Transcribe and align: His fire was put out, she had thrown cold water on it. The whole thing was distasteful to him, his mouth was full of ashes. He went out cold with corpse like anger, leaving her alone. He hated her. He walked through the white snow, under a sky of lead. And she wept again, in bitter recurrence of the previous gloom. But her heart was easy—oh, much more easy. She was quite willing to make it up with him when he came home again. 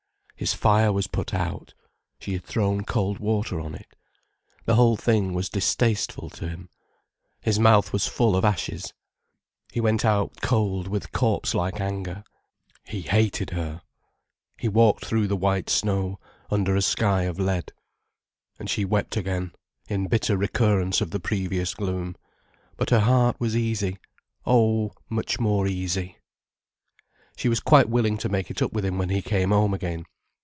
His 0.41 0.55
fire 0.55 0.91
was 0.91 1.05
put 1.05 1.35
out, 1.35 1.75
she 2.17 2.33
had 2.33 2.43
thrown 2.43 2.83
cold 2.83 3.19
water 3.19 3.59
on 3.61 3.75
it. 3.75 3.95
The 4.65 4.73
whole 4.73 4.97
thing 4.97 5.35
was 5.35 5.49
distasteful 5.49 6.31
to 6.31 6.49
him, 6.49 6.67
his 7.41 7.59
mouth 7.59 7.93
was 7.93 8.07
full 8.07 8.35
of 8.35 8.43
ashes. 8.43 8.91
He 9.71 9.79
went 9.79 10.03
out 10.03 10.41
cold 10.41 10.87
with 10.87 11.11
corpse 11.11 11.53
like 11.53 11.79
anger, 11.79 12.23
leaving 12.23 12.23
her 12.23 12.45
alone. 12.47 12.87
He 12.87 13.01
hated 13.07 13.49
her. 13.51 13.81
He 14.57 14.67
walked 14.67 15.05
through 15.05 15.27
the 15.27 15.35
white 15.35 15.69
snow, 15.69 16.17
under 16.49 16.75
a 16.75 16.81
sky 16.81 17.25
of 17.25 17.37
lead. 17.37 17.71
And 18.57 18.67
she 18.67 18.83
wept 18.83 19.17
again, 19.17 19.51
in 19.89 20.07
bitter 20.07 20.35
recurrence 20.37 21.01
of 21.01 21.11
the 21.11 21.19
previous 21.19 21.75
gloom. 21.75 22.15
But 22.77 22.89
her 22.89 23.01
heart 23.01 23.39
was 23.39 23.55
easy—oh, 23.55 24.93
much 25.07 25.39
more 25.39 25.67
easy. 25.67 26.17
She 27.37 27.47
was 27.47 27.59
quite 27.59 27.89
willing 27.89 28.17
to 28.17 28.27
make 28.27 28.49
it 28.49 28.63
up 28.63 28.73
with 28.73 28.85
him 28.85 28.97
when 28.97 29.09
he 29.09 29.21
came 29.21 29.51
home 29.51 29.75
again. 29.75 30.03